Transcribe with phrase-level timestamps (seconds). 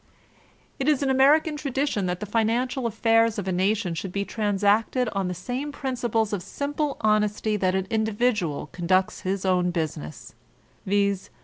[0.79, 5.27] It is American tradition that the financial affairs of a nation should be transacted on
[5.27, 10.33] the same principles of 8inq>le honesty that an individual conducts his own busi ness;
[10.87, 11.29] viz.